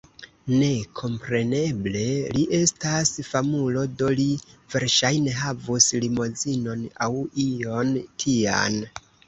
[0.51, 0.67] Ne...
[0.99, 2.01] kompreneble,
[2.37, 4.27] li estas famulo do li
[4.75, 7.13] verŝajne havus limozinon aŭ
[7.49, 8.85] ion tian